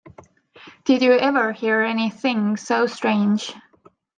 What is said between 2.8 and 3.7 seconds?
strange?